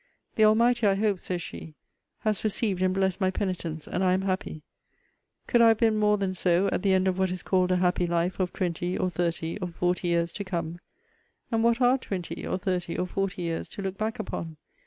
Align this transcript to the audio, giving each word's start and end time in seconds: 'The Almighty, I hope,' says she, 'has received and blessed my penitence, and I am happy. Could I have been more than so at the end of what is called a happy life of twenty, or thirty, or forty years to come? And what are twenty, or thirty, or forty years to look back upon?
'The 0.33 0.43
Almighty, 0.43 0.87
I 0.87 0.95
hope,' 0.95 1.19
says 1.19 1.43
she, 1.43 1.75
'has 2.21 2.43
received 2.43 2.81
and 2.81 2.91
blessed 2.91 3.21
my 3.21 3.29
penitence, 3.29 3.87
and 3.87 4.03
I 4.03 4.13
am 4.13 4.23
happy. 4.23 4.63
Could 5.45 5.61
I 5.61 5.67
have 5.67 5.77
been 5.77 5.95
more 5.97 6.17
than 6.17 6.33
so 6.33 6.69
at 6.71 6.81
the 6.81 6.93
end 6.93 7.07
of 7.07 7.19
what 7.19 7.29
is 7.29 7.43
called 7.43 7.71
a 7.71 7.75
happy 7.75 8.07
life 8.07 8.39
of 8.39 8.51
twenty, 8.51 8.97
or 8.97 9.11
thirty, 9.11 9.59
or 9.59 9.67
forty 9.67 10.07
years 10.07 10.31
to 10.31 10.43
come? 10.43 10.79
And 11.51 11.63
what 11.63 11.81
are 11.81 11.99
twenty, 11.99 12.47
or 12.47 12.57
thirty, 12.57 12.97
or 12.97 13.05
forty 13.05 13.43
years 13.43 13.69
to 13.69 13.83
look 13.83 13.99
back 13.99 14.17
upon? 14.17 14.57